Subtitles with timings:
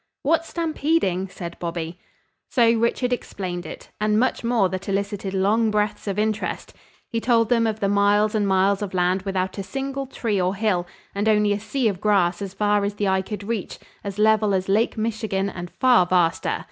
[0.23, 1.99] "What's stampeding?" said Bobby.
[2.49, 6.73] So Richard explained it, and much more that elicited long breaths of interest.
[7.11, 10.55] He told them of the miles and miles of land without a single tree or
[10.55, 14.17] hill, and only a sea of grass as far as the eye could reach, as
[14.17, 16.57] level as Lake Michigan, and far vaster.